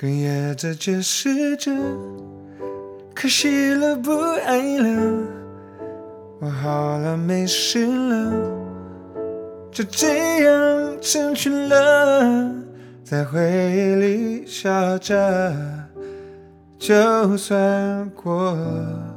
[0.00, 1.72] 哽咽着解释着，
[3.12, 5.26] 可惜了，不爱了，
[6.38, 8.32] 我好了，没事了，
[9.72, 12.48] 就这样成全了，
[13.02, 15.52] 在回忆里笑着，
[16.78, 19.16] 就算过了，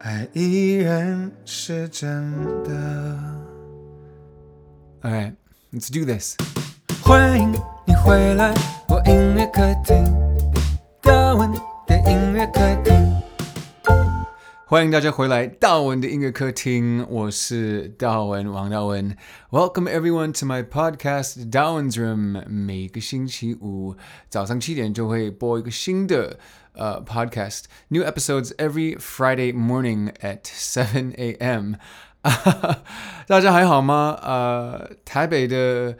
[0.00, 2.30] 爱依然是真
[2.62, 3.18] 的。
[5.00, 5.32] Alright,
[5.72, 6.36] let's do this.
[7.02, 7.54] 欢迎
[7.88, 8.52] 你回来，
[8.86, 10.04] 我音乐客厅，
[11.00, 11.50] 大文
[11.86, 13.16] 的音乐客厅。
[14.66, 19.16] 欢迎大家回来，大文的音乐客厅，我是大文王大文。
[19.48, 22.46] Welcome everyone to my podcast, Dawen's Room。
[22.46, 23.96] 每个星期五
[24.28, 26.38] 早上七点就会播一个新的
[26.74, 27.62] 呃、uh, podcast.
[27.88, 31.76] New episodes every Friday morning at 7 a.m.
[33.26, 34.18] 大家还好吗？
[34.20, 35.96] 呃，台北的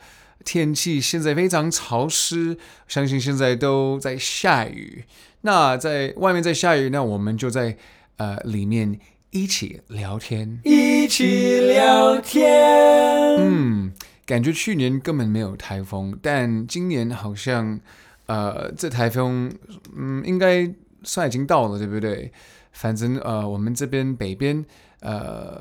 [0.48, 5.04] 天气现在非常潮湿，相信现在都在下雨。
[5.42, 7.76] 那在外面在下雨，那我们就在
[8.16, 13.36] 呃里面一起聊天，一起聊天。
[13.38, 13.92] 嗯，
[14.24, 17.78] 感觉去年根本没有台风，但今年好像
[18.24, 19.52] 呃这台风
[19.94, 22.32] 嗯应该算已经到了，对不对？
[22.72, 24.64] 反正呃我们这边北边
[25.00, 25.60] 呃。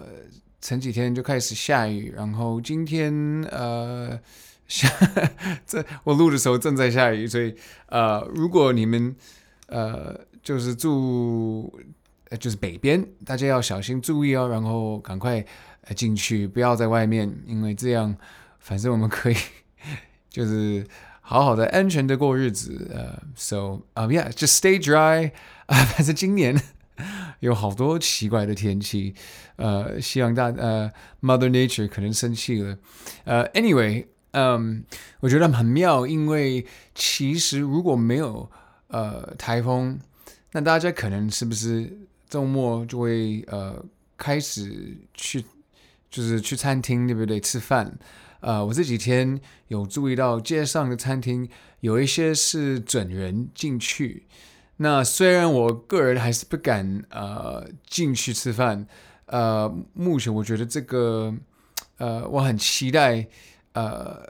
[0.59, 3.13] 前几天就开始下雨，然后今天
[3.51, 4.19] 呃
[4.67, 4.89] 下
[5.65, 7.55] 这我录的时候正在下雨，所以
[7.87, 9.15] 呃如果你们
[9.67, 11.73] 呃就是住
[12.39, 15.45] 就是北边，大家要小心注意哦，然后赶快
[15.95, 18.15] 进去，不要在外面，因为这样
[18.59, 19.35] 反正我们可以
[20.29, 20.85] 就是
[21.21, 22.89] 好好的安全的过日子。
[22.93, 25.31] 呃，so 啊、uh,，yeah，just stay dry
[25.67, 26.59] 啊， 反正今年。
[27.41, 29.13] 有好多奇怪的天气，
[29.57, 32.75] 呃，希望大呃，Mother Nature 可能生气了，
[33.25, 34.83] 呃，Anyway，嗯，
[35.19, 38.49] 我觉得很妙，因为其实如果没有
[38.87, 39.99] 呃台风，
[40.51, 41.97] 那大家可能是不是
[42.29, 43.83] 周末就会呃
[44.17, 45.43] 开始去，
[46.09, 47.39] 就是去餐厅，对不对？
[47.39, 47.97] 吃饭，
[48.41, 49.39] 呃，我这几天
[49.69, 51.49] 有注意到街上的餐厅
[51.79, 54.27] 有一些是准人进去。
[54.77, 58.85] 那虽然我个人还是不敢呃进去吃饭，
[59.25, 61.33] 呃，目前我觉得这个
[61.97, 63.27] 呃我很期待
[63.77, 64.27] 呃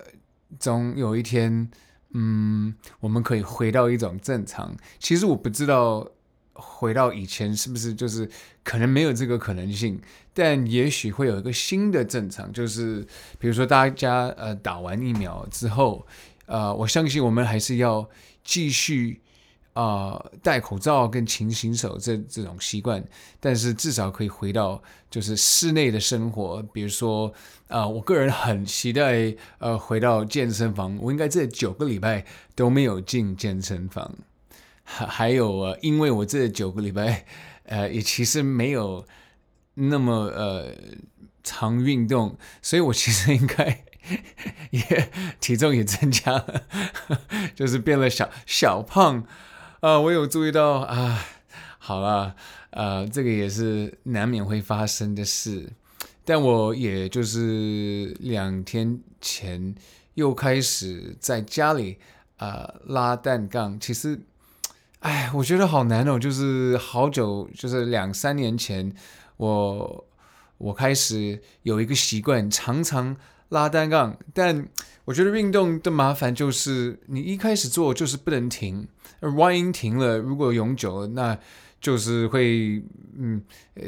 [0.59, 1.69] 总有一天
[2.13, 4.75] 嗯我们可以回到一种正常。
[5.00, 6.09] 其实我不知道
[6.53, 8.30] 回到以前是不是就是
[8.63, 10.02] 可能没有这个可能性，
[10.34, 13.06] 但也许会有一个新的正常，就是
[13.40, 16.06] 比如说大家呃打完疫苗之后，
[16.47, 18.09] 呃我相信我们还是要
[18.44, 19.22] 继续。
[19.78, 23.04] 啊、戴口罩跟勤洗手这这种习惯，
[23.40, 26.64] 但是至少可以回到就是室内的生活。
[26.74, 27.32] 比如说，
[27.68, 30.98] 啊、我个人很期待呃回到健身房。
[31.00, 34.16] 我应该这九个礼拜都没有进健身房，
[34.84, 37.24] 还还有啊，因为我这九个礼拜
[37.66, 39.06] 呃也其实没有
[39.76, 40.74] 那么呃
[41.44, 43.84] 常运动，所以我其实应该
[44.72, 46.64] 也体重也增加了，
[47.54, 49.24] 就是变了小小胖。
[49.80, 51.24] 啊、我有注意到啊，
[51.78, 52.36] 好了，
[52.72, 55.72] 呃，这个也是难免会发生的事，
[56.26, 59.76] 但我也就是两天前
[60.16, 62.00] 又开始在家里
[62.38, 64.20] 啊、拉单杠，其实，
[65.02, 68.92] 哎，我觉得好难哦，就是好久，就是两三年前，
[69.38, 70.08] 我
[70.58, 73.16] 我开始有一个习惯，常常
[73.50, 74.68] 拉单杠，但
[75.06, 78.88] 我觉得运动的麻烦就是你一开始做就是不能停。
[79.35, 81.35] 万一停了，如果永久，那
[81.81, 82.84] 就是会，
[83.18, 83.41] 嗯，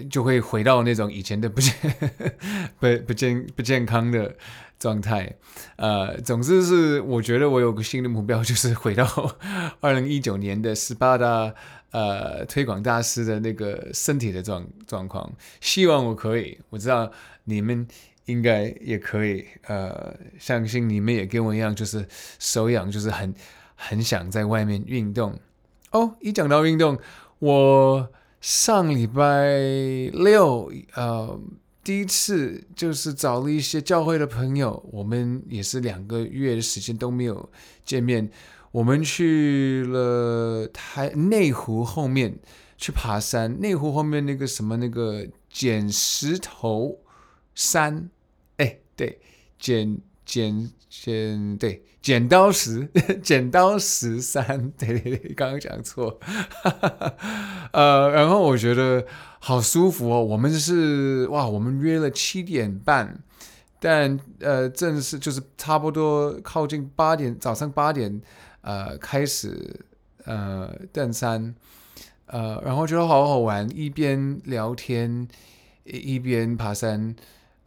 [0.10, 1.74] 就会回到那种以前的不健、
[2.80, 4.36] 不不健、不健康的
[4.80, 5.36] 状态。
[5.76, 9.06] 呃，总之是，我觉得我有个新的目标，就是回到
[9.82, 11.54] 二零一九年的斯巴达
[11.92, 15.32] 呃推广大师的那个身体的状状况。
[15.62, 17.12] 希望我可以，我知道
[17.44, 17.88] 你们
[18.30, 19.46] 应该也可以。
[19.68, 22.08] 呃，相信你们也跟我一样，就是
[22.40, 23.34] 手痒，就是很。
[23.82, 25.40] 很想在外面运动
[25.92, 26.14] 哦！
[26.20, 27.00] 一讲到运动，
[27.40, 28.12] 我
[28.42, 29.54] 上礼拜
[30.12, 31.40] 六呃
[31.82, 37.50] 第一次就是找了一些教会的朋友，我们也是两个月的时间都没有
[37.86, 38.30] 见面，
[38.72, 42.38] 我们去了台内湖后面
[42.78, 47.00] 去爬山，内湖后面那个什么那个捡石头
[47.56, 48.10] 山，
[49.00, 49.20] 对，
[49.58, 51.84] 剪剪剪对。
[52.02, 52.88] 剪刀石，
[53.22, 56.18] 剪刀石山，对 对对，刚刚讲错，
[57.74, 59.06] 呃，然后我觉得
[59.40, 60.24] 好舒服哦。
[60.24, 63.22] 我们是哇，我们约了七点半，
[63.82, 68.22] 但呃，正式就是差不多靠近八点，早上八点
[68.62, 69.86] 呃开始
[70.24, 71.54] 呃登山，
[72.28, 75.28] 呃，然后觉得好好玩，一边聊天
[75.84, 77.14] 一边爬山，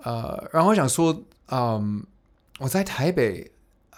[0.03, 2.05] 呃，然后想说，嗯，
[2.61, 3.51] 我在台北。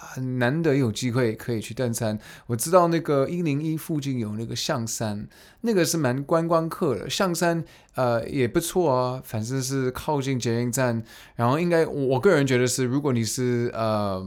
[0.06, 2.18] 很难得有机会可以去登山。
[2.46, 5.26] 我知道那个一零一附近有那个象山，
[5.62, 7.08] 那个是蛮观光客的。
[7.08, 7.64] 象山
[7.94, 11.02] 呃也不错啊，反正是靠近捷运站。
[11.36, 14.22] 然后应该我个人觉得是，如果你是呃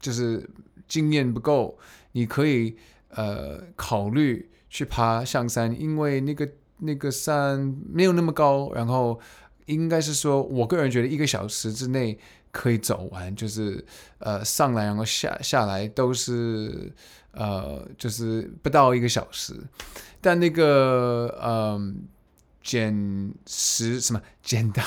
[0.00, 0.50] 就是
[0.88, 1.78] 经验不够，
[2.12, 2.76] 你可以
[3.10, 6.48] 呃考虑去爬象山，因为那个
[6.78, 9.20] 那个山没有那么高，然后
[9.66, 12.18] 应该是说，我个人觉得一个小时之内。
[12.52, 13.84] 可以走完，就是
[14.18, 16.92] 呃上来然后下下来都是
[17.30, 19.54] 呃就是不到一个小时，
[20.20, 21.80] 但那个呃
[22.60, 24.82] 剪石什么剪刀，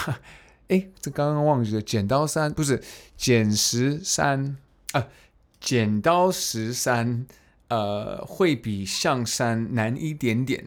[0.67, 2.83] 哎，这刚刚忘记了，剪刀山不是
[3.15, 4.57] 剪石山
[4.91, 5.07] 啊，
[5.61, 7.25] 剪刀石山
[7.69, 10.65] 呃会比象山难一点点，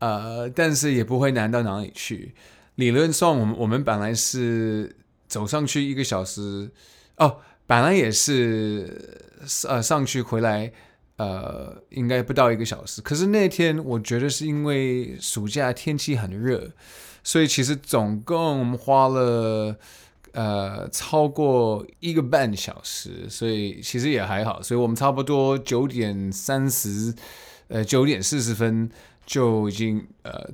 [0.00, 2.34] 呃但是也不会难到哪里去。
[2.78, 4.96] 理论上我们我们本来是。
[5.28, 6.70] 走上去一个小时，
[7.18, 7.36] 哦，
[7.66, 9.20] 本来也是，
[9.68, 10.72] 呃，上去回来，
[11.16, 13.02] 呃，应该不到一个小时。
[13.02, 16.70] 可是那天我觉得是因为暑假天气很热，
[17.22, 19.76] 所以其实总共我们花了
[20.32, 24.62] 呃超过一个半小时，所以其实也还好。
[24.62, 27.14] 所以我们差不多九点三十，
[27.68, 28.90] 呃，九点四十分
[29.26, 30.48] 就已经呃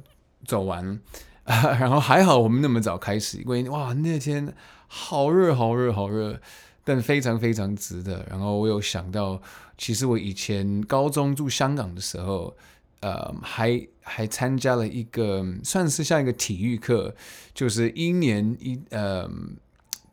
[0.45, 0.99] 走完。
[1.79, 4.55] 然后还好我们那么早开始，因为哇那天
[4.87, 6.41] 好热好热好热，
[6.83, 8.25] 但非常非常值得。
[8.31, 9.43] 然后我有想到，
[9.77, 12.57] 其实我以前高中住香港的时候，
[13.01, 17.15] 呃，还还参加了一个算是像一个体育课，
[17.53, 19.29] 就是一年一呃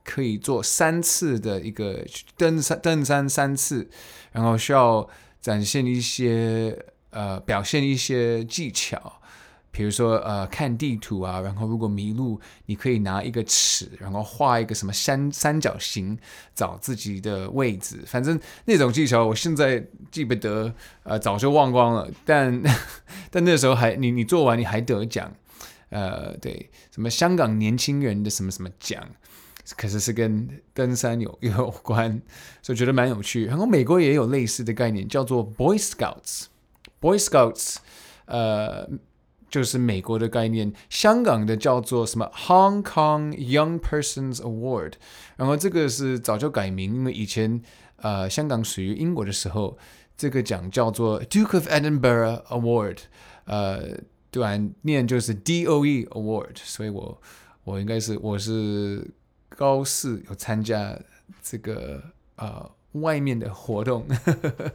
[0.04, 2.06] 可以做三次的一个
[2.36, 3.90] 登山登山三次，
[4.34, 5.08] 然后需要
[5.40, 6.78] 展现一些
[7.12, 9.21] 呃表现一些技巧。
[9.72, 16.18] 比如说，呃，看地图啊，然后如果迷路，你可以拿一个尺，然后画一个什么三三角形，
[16.54, 18.02] 找自己的位置。
[18.06, 19.82] 反正那种技巧，我现在
[20.12, 20.74] 记不得，
[21.04, 22.10] 呃，早就忘光了。
[22.26, 22.62] 但
[23.32, 25.34] 但那时候还，你你做完你还得奖，
[25.90, 29.02] 呃，对，什么香港年轻人的什么什么奖，
[29.78, 32.22] 可是是跟登山有有关，
[32.62, 33.46] 所以觉得蛮有趣。
[33.46, 37.78] 然后美国也有类似的概念，叫做 Boy Scouts，Boy Scouts，
[38.26, 38.90] 呃。
[39.52, 44.94] 就是美国的概念，香港的叫做什么？Hong Kong Young Persons Award，
[45.36, 47.62] 然后这个是早就改名，因为以前
[47.98, 49.78] 呃香港属于英国的时候，
[50.16, 53.00] 这个奖叫做 Duke of Edinburgh Award，
[53.44, 54.00] 呃，
[54.32, 57.22] 对啊，念就是 DOE Award，所以我
[57.66, 59.06] 我应该是我是
[59.50, 60.98] 高四有参加
[61.44, 62.02] 这个
[62.38, 64.08] 呃外面的活动，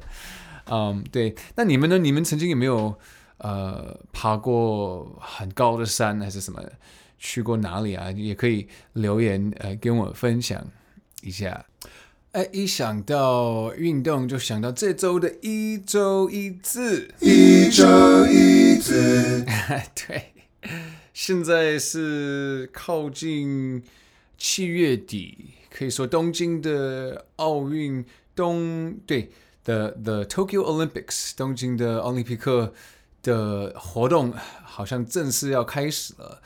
[0.69, 1.96] 嗯，对，那你们呢？
[1.96, 2.99] 你们曾经有没有？
[3.38, 6.62] 呃，爬过很高的山还是什么？
[7.19, 8.11] 去过哪里啊？
[8.11, 10.67] 也可以留言呃跟我分享
[11.23, 11.65] 一下。
[12.33, 19.47] 哎，一想到运动就想到这周的一周一字，一周一字。
[19.97, 20.33] 对，
[21.15, 23.83] 现在是靠近
[24.37, 28.05] 七月底，可以说东京的奥运
[28.35, 29.31] 东对
[29.65, 32.75] 的 the, the Tokyo Olympics 东京的奥林匹克。
[33.26, 34.33] 的活动
[34.64, 36.40] 好像正式要开始了，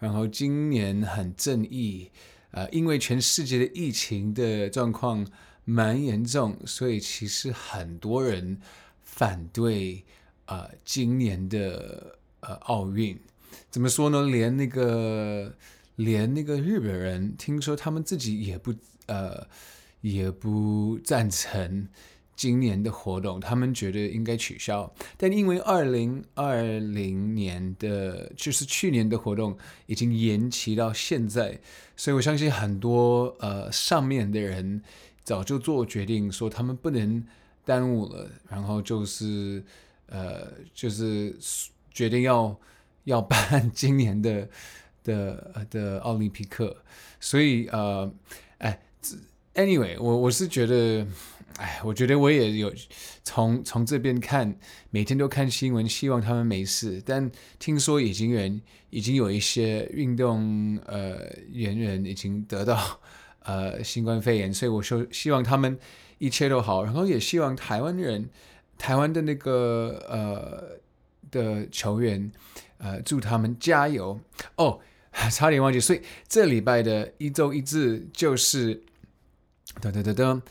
[0.00, 2.10] 然后今年很正义，
[2.50, 5.24] 呃，因为全世界的疫情的状况
[5.64, 8.58] 蛮严重，所以其实很多人
[9.04, 10.04] 反对
[10.46, 13.16] 呃今年的呃奥运。
[13.70, 14.26] 怎么说呢？
[14.26, 15.54] 连那个
[15.94, 18.74] 连那个日本人，听说他们自己也不
[19.06, 19.46] 呃
[20.00, 21.88] 也不赞成。
[22.36, 31.58] 今年的活动，他们觉得应该取消，但因为二零二零年的就是去年的活动已经延期到现在，
[31.96, 34.82] 所以我相信很多呃上面的人
[35.22, 37.24] 早就做决定，说他们不能
[37.64, 39.62] 耽误了，然后就是
[40.08, 41.36] 呃就是
[41.92, 42.58] 决定要
[43.04, 44.48] 要办今年的
[45.04, 46.76] 的的奥林匹克，
[47.20, 48.12] 所以呃
[48.58, 48.80] 哎
[49.54, 51.06] ，anyway，我我是觉得。
[51.58, 52.74] 哎，我觉得我也有
[53.22, 54.56] 从从这边看，
[54.90, 57.00] 每天都看新闻，希望他们没事。
[57.06, 57.30] 但
[57.60, 61.18] 听说已经人已经有一些运动呃
[61.52, 63.00] 人员已经得到
[63.44, 65.78] 呃新冠肺炎，所以我说希望他们
[66.18, 68.28] 一切都好，然后也希望台湾人
[68.76, 70.80] 台湾的那个呃
[71.30, 72.32] 的球员
[72.78, 74.18] 呃祝他们加油
[74.56, 74.80] 哦，
[75.30, 78.82] 差点忘记，所以这礼拜的一周一字就是
[79.80, 80.42] 噔噔噔噔。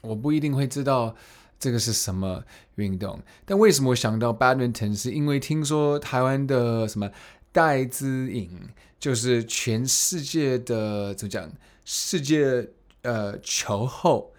[0.00, 1.14] 我不一定会知道
[1.60, 2.42] 这个是什么
[2.74, 4.96] 运动，但为什么我想到 badminton？
[4.96, 7.08] 是因为听说台湾的什么
[7.52, 8.68] 戴资颖，
[8.98, 11.52] 就是全世界的怎么讲？
[11.84, 12.68] 世界
[13.02, 14.32] 呃球后，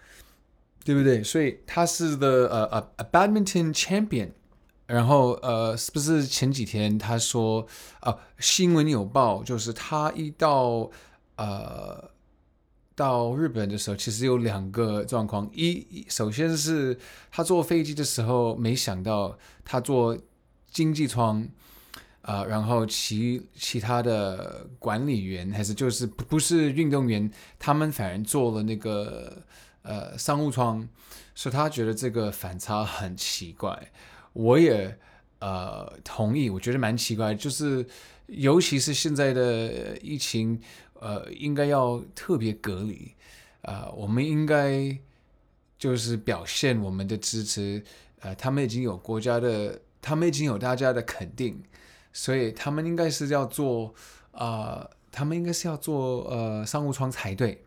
[0.84, 1.22] 对不对？
[1.22, 4.32] 所以他是的呃呃 a badminton champion。
[4.86, 7.66] 然后呃，是不是前几天他说
[8.00, 10.90] 啊、呃，新闻有报，就是他一到
[11.36, 12.10] 呃。
[12.96, 15.50] 到日本的时候，其实有两个状况。
[15.52, 16.96] 一，首先是
[17.28, 20.16] 他坐飞机的时候，没想到他坐
[20.70, 21.42] 经济舱，
[22.20, 29.42] 啊、呃，然后其其他的管理员还是就是不是运动员，他们反而坐了那个
[29.82, 30.88] 呃商务舱，
[31.34, 33.90] 所以他觉得这个反差很奇怪。
[34.34, 34.96] 我也
[35.38, 37.86] 呃同意，我觉得蛮奇怪，就是
[38.26, 40.60] 尤其是现在的疫情。
[41.00, 43.12] 呃，应该要特别隔离，
[43.60, 44.96] 啊、呃，我们应该
[45.76, 47.82] 就是表现我们的支持，
[48.20, 51.62] 呃，他们已经有国家的，他们已经有大家的肯定，
[52.10, 53.92] 所以他们应该是要做，
[54.30, 57.62] 啊、呃，他们应该是要做呃商务舱才对。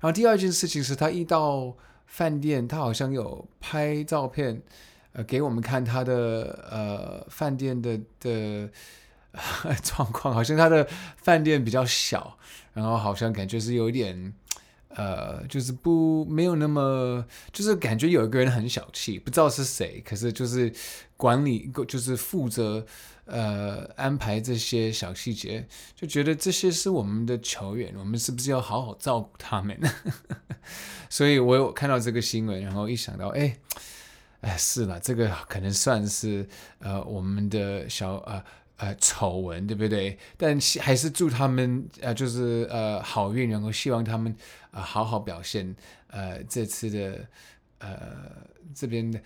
[0.02, 4.60] 后第二件事情是他一到饭店，他好像有拍照片，
[5.14, 8.70] 呃，给我们看他的呃饭店的的。
[9.82, 12.38] 状况好像他的饭店比较小，
[12.72, 14.32] 然后好像感觉是有一点，
[14.90, 20.72] 呃，就是不没有那么，就是感觉有一个人很小气，不知道是谁，可是就是
[21.16, 22.86] 管理就是负责
[23.24, 25.66] 呃安排这些小细节，
[25.96, 29.76] 就觉得这些是我们的球员，我们是不是要好好照顾他们？
[31.10, 33.56] 所以我有看到这个新闻，然后一想到，哎，
[34.44, 36.46] 哎，是了，这个可能算是
[36.78, 38.42] 呃我们的小呃。
[38.76, 40.18] 呃，丑闻对不对？
[40.36, 44.32] 但还是祝他们呃，就是呃好运，然后希望他们
[44.72, 45.76] 啊、呃、好好表现。
[46.08, 47.24] 呃，这次的
[47.78, 47.96] 呃
[48.74, 49.20] 这边的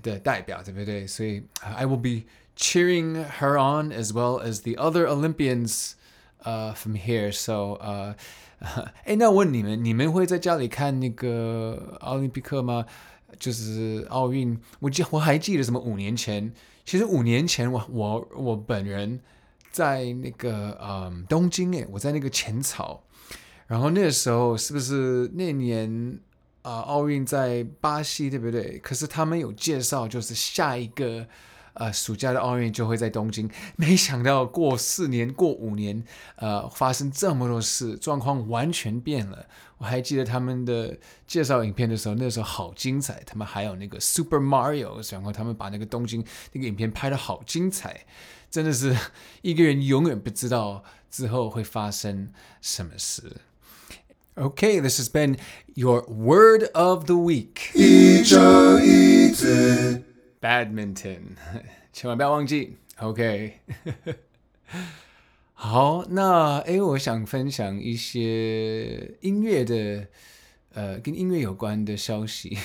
[0.00, 1.04] 的代表对不对？
[1.08, 5.94] 所以、呃、I will be cheering her on as well as the other Olympians
[6.44, 7.32] 呃 from here.
[7.32, 8.14] So 呃，
[9.04, 12.86] 哎，那我问你们，你们会在家里看那个奥林匹克吗？
[13.38, 16.52] 就是奥运，我记我还记得什么五年前。
[16.84, 19.18] 其实五年前我，我我本人
[19.70, 23.02] 在那个嗯东京诶，我在那个浅草，
[23.66, 26.18] 然后那个时候是不是那年
[26.62, 28.78] 啊、奥运在巴西对不对？
[28.78, 31.26] 可是他们有介绍，就是下一个
[31.74, 33.48] 呃暑假的奥运就会在东京。
[33.76, 36.02] 没想到过四年过五年，
[36.36, 39.46] 呃发生这么多事，状况完全变了。
[39.78, 43.22] 我还记得他们的介绍影片的时候，那时候好精彩。
[43.26, 48.06] 他们还有那个 Super Mario，然后他们把那个东京那个影片拍得好精彩，
[48.50, 48.96] 真的是
[49.42, 52.30] 一个人永远不知道之后会发生
[52.62, 53.38] 什么事。
[54.36, 55.36] OK，this has been
[55.74, 57.72] your word of the week。
[57.74, 59.43] 一周一次
[60.44, 61.20] ，Badminton，
[61.90, 62.76] 千万不要忘记。
[62.98, 63.60] OK。
[65.54, 70.08] 好，那诶，我想分享一些音乐的，
[70.74, 72.58] 呃，跟音乐有关的消息，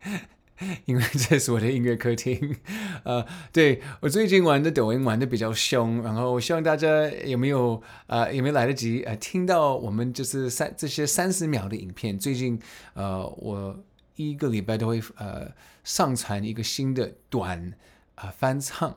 [0.86, 2.56] 因为这是我的音乐客厅。
[3.04, 12.18] 呃，对，我最近玩的抖音玩的比较凶，然后我希望大家有没有呃有没有来得及呃听到我们就是三这些三十秒的影片。
[12.18, 12.58] 最近
[12.94, 13.78] 呃，我
[14.16, 15.50] 一个礼拜都会呃
[15.84, 17.72] 上传一个新的短
[18.14, 18.96] 啊、翻唱。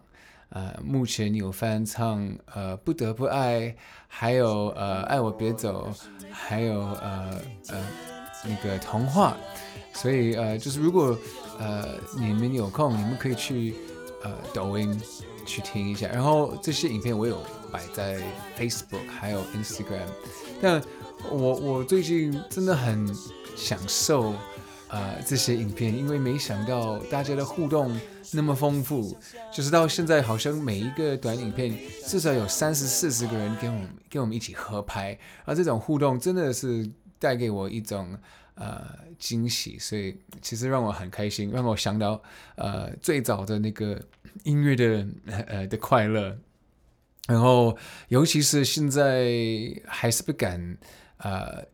[0.49, 3.75] 呃，目前有翻唱呃不得不爱，
[4.07, 5.91] 还有呃爱我别走，
[6.31, 7.83] 还有呃呃
[8.45, 9.35] 那个童话，
[9.93, 11.17] 所以呃就是如果
[11.57, 13.73] 呃你们有空，你们可以去
[14.23, 15.01] 呃抖音
[15.43, 18.21] 去听一下，然后这些影片我有摆在
[18.55, 20.05] Facebook 还有 Instagram，
[20.61, 20.79] 但
[21.31, 23.11] 我我最近真的很
[23.55, 24.35] 享受。
[24.93, 27.99] 呃，这些影片，因为没想到大家的互动
[28.31, 29.17] 那么丰富，
[29.51, 38.15] 就是到现在好像每一个短影片至少有三十四十个人跟我们跟我们一起合拍，而这种互动真的是带给我一种
[38.53, 42.21] 呃惊喜，所以其实让我很开心，让我想到
[42.55, 43.99] 呃最早的那个
[44.43, 45.07] 音乐的
[45.47, 46.37] 呃的快乐，
[47.27, 47.75] 然后
[48.09, 49.25] 尤其是现在
[49.87, 50.77] 还是不敢
[51.17, 51.65] 呃。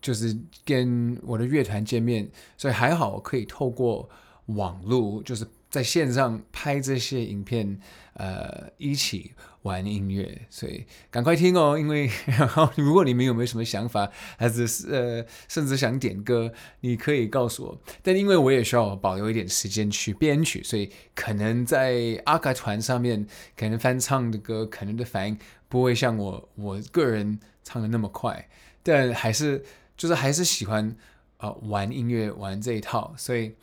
[0.00, 4.08] 就是跟我的乐团见面，所以还好可以透过
[4.46, 7.78] 网络，就是在线上拍这些影片，
[8.14, 9.32] 呃，一起
[9.62, 10.46] 玩音乐。
[10.48, 17.80] 所以赶快听哦，因为 然后如果你们有没有什么想法，还是呃，甚至想点歌，你可以告诉我。
[18.02, 28.48] 但因为我也需要保留一点时间去编曲，所以可能在阿卡团上面，可能翻唱的歌，可能的反应不会像我我个人唱的那么快，
[28.82, 29.64] 但还是。
[30.00, 30.88] 就是还是喜欢
[31.36, 33.54] 啊、呃、玩音乐玩这一套，所以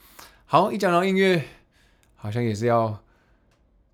[0.46, 1.44] 好，一讲到音乐，
[2.16, 3.02] 好像也是要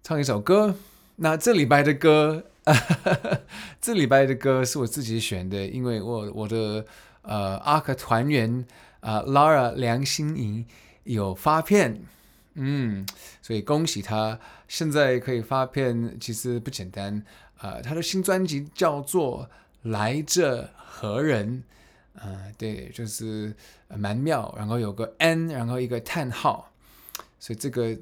[0.03, 0.75] 唱一首歌。
[1.15, 3.39] 那这礼拜的歌，哈 哈
[3.79, 6.85] 这礼拜的歌是我自己选的，因为我我的
[7.21, 8.65] 呃阿克团员
[8.99, 10.65] 啊、呃、Lara 梁心颐
[11.05, 12.01] 有发片，
[12.55, 13.07] 嗯，
[13.41, 17.23] 所以恭喜他，现在可以发片，其实不简单
[17.59, 17.81] 啊、呃。
[17.81, 19.47] 他的新专辑叫做
[19.89, 21.63] 《来这何人》。
[22.15, 23.53] 啊、对，就是
[23.89, 26.71] 蛮妙，然后有个 N，然后一个叹号，
[27.39, 27.97] 所以这个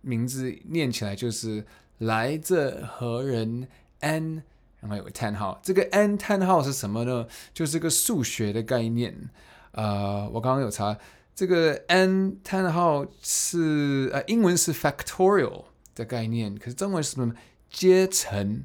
[0.00, 1.64] 名字念起来就是
[1.98, 3.68] 来这何人
[4.00, 4.42] N，
[4.80, 5.60] 然后有个叹号。
[5.62, 7.26] 这个 N 叹号是什么呢？
[7.54, 9.30] 就是个数学的概念。
[9.70, 10.98] 呃，我刚刚有查，
[11.34, 17.32] 这个 N 叹号是呃英文是 factorial 的概念，可是中文是什么？
[17.70, 18.64] 阶层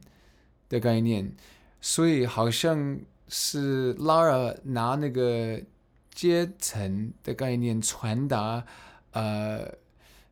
[0.67, 1.31] 的概念，
[1.79, 2.99] 所以好像。
[3.27, 5.62] 是 Lara 拿那个
[6.13, 8.63] 阶层的概念传达，
[9.12, 9.69] 呃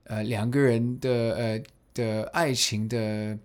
[0.06, 3.38] 呃两个人的呃的爱情的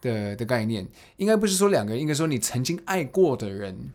[0.00, 0.86] 的的概念，
[1.16, 3.90] 应该不是说两个人，应该说你曾经爱过的人。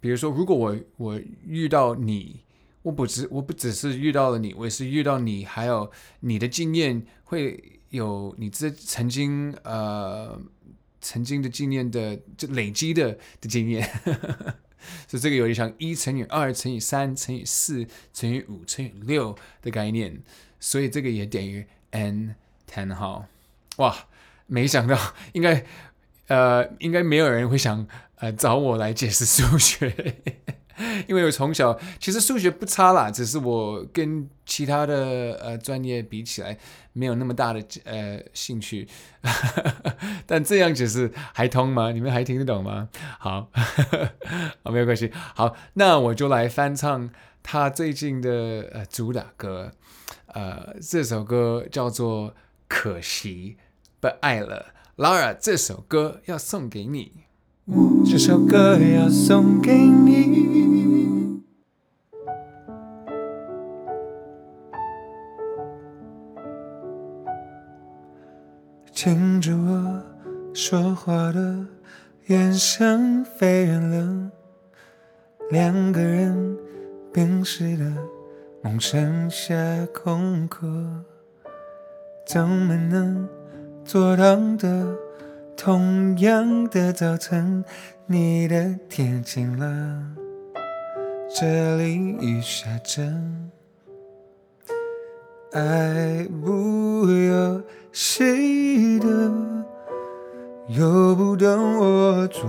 [0.00, 2.40] 比如说，如果我我遇到你，
[2.82, 10.40] 我不只我不只是遇到了你，我也是遇到你，还有你的经验会有你这曾经呃。
[11.02, 13.86] 曾经的经验的就累积的的经验，
[15.06, 20.22] 所以这个有点像一乘以二乘以三乘以四乘以五乘以六的概念，
[20.58, 22.34] 所以这个也等于 n
[22.72, 23.26] ten 号。
[23.76, 24.06] 哇，
[24.46, 25.66] 没想到应该
[26.28, 27.86] 呃应该没有人会想
[28.16, 30.16] 呃找我来解释数学。
[31.06, 36.56] 因为我从小其实数学不差啦，只是我跟其他的呃专业比起来
[36.92, 38.88] 没有那么大的呃兴趣。
[40.26, 41.92] 但这样解释还通吗？
[41.92, 42.88] 你们还听得懂吗？
[43.18, 43.48] 好，
[44.62, 45.10] 好， 没有关系。
[45.34, 47.10] 好，那我就来翻唱
[47.42, 49.72] 他最近的呃主打歌，
[50.26, 52.30] 呃，这首歌叫做
[52.68, 53.56] 《可惜
[54.00, 57.21] 不爱了》，Lara，这首歌要送给你。
[58.04, 61.40] 这首歌要送给你，
[68.92, 70.02] 听着我
[70.52, 71.64] 说话的
[72.26, 74.32] 眼神飞远了，
[75.50, 76.58] 两个人
[77.12, 77.84] 冰释的
[78.60, 79.54] 梦剩下
[79.94, 80.66] 空壳，
[82.26, 83.28] 怎么能
[83.84, 84.96] 做到的？
[85.56, 87.64] 同样的早晨，
[88.06, 90.02] 你的天晴了，
[91.38, 93.02] 这里雨下着，
[95.52, 97.62] 爱不由
[97.92, 99.08] 谁的，
[100.68, 102.42] 由不得我做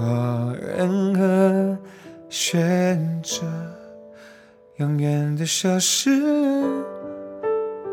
[0.60, 1.78] 任何
[2.30, 3.46] 选择，
[4.78, 6.10] 永远的消失，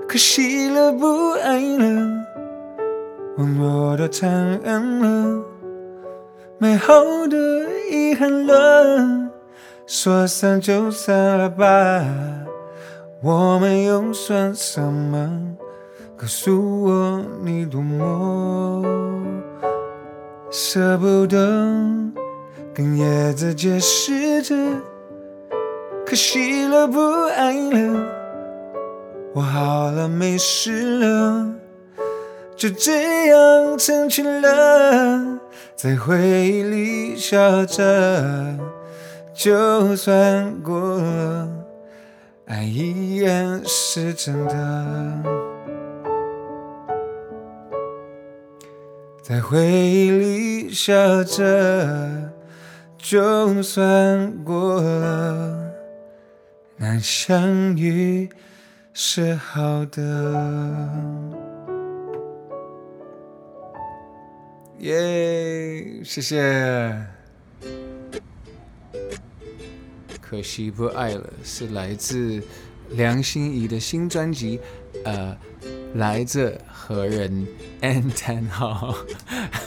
[0.08, 2.26] 可惜了，不爱了。
[3.40, 5.42] 温柔的残忍了，
[6.58, 6.92] 美好
[7.26, 7.36] 的
[7.90, 9.30] 遗憾了，
[9.86, 12.04] 说散就散了吧，
[13.22, 15.56] 我们又算什么？
[16.18, 18.84] 告诉我你多么
[20.50, 21.38] 舍不得，
[22.74, 24.54] 跟叶子解释着，
[26.04, 28.06] 可惜了，不爱了，
[29.32, 31.59] 我好了，没事了。
[32.60, 35.40] 就这样成全了，
[35.74, 38.54] 在回忆里笑着，
[39.32, 41.48] 就算过了，
[42.44, 45.22] 爱依然是真的。
[49.22, 52.30] 在回忆里笑着，
[52.98, 55.72] 就算过了，
[56.76, 58.28] 难相遇
[58.92, 61.49] 是好的。
[64.80, 67.06] 耶谢谢。
[70.22, 72.42] 可惜不爱了，是来自
[72.90, 74.58] 梁心颐的新专辑，
[75.04, 75.36] 呃，
[75.96, 77.46] 来自何人
[77.82, 78.96] n 叹号，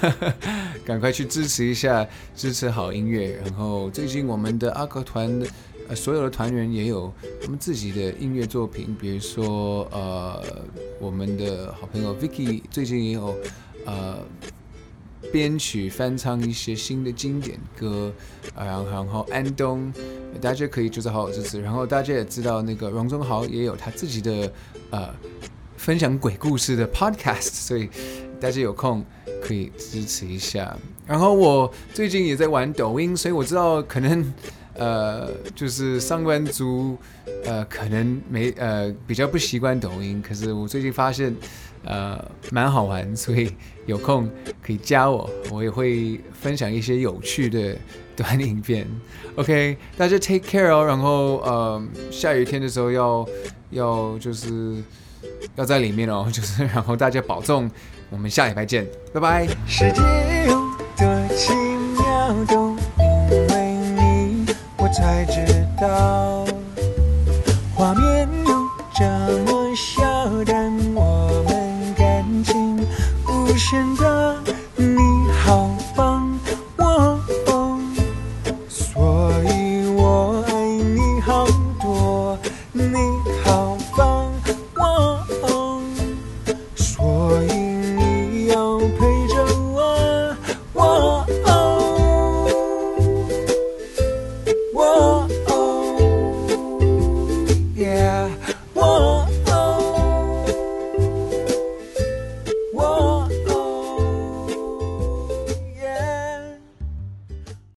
[0.83, 3.39] 赶快去支持一下，支持好音乐。
[3.43, 5.29] 然后最近我们的阿克团
[5.89, 10.41] 呃，所有的团员也有他们自己的音乐作品，比如说呃，
[10.99, 13.35] 我们的好朋友 Vicky 最近也有
[13.85, 14.17] 呃
[15.31, 18.11] 编曲翻唱一些新的经典歌，
[18.55, 19.91] 然后然后安东，
[20.41, 24.51] 大家可以就是好好支持，然后大家也知道那个荣宗豪也有他自己的
[24.91, 25.09] 呃
[25.77, 27.89] 分享鬼故事的 Podcast，所以
[28.39, 29.05] 大家有空
[29.41, 30.77] 可以支持一下。
[31.05, 34.33] 然后我最近也在玩抖音，所以我知道可能。
[34.75, 36.97] 呃，就是上班族，
[37.45, 41.31] 呃，可能没呃比较不习惯抖音，可是我最近发现，
[41.85, 43.51] 呃，蛮好玩，所以
[43.85, 44.29] 有空
[44.61, 47.75] 可以加我，我也会分享一些有趣的
[48.15, 48.87] 短影片。
[49.35, 53.27] OK，大家 take care 哦，然后呃，下雨天的时候要
[53.71, 54.81] 要就是
[55.55, 57.69] 要在里面哦，就是然后大家保重，
[58.09, 59.47] 我们下礼拜见，拜拜。
[59.67, 60.01] 世界
[60.47, 60.53] 有
[60.97, 61.53] 多奇
[61.97, 65.43] 妙，都因为你我才知
[65.81, 66.45] 道，
[67.75, 69.52] 画面有这么。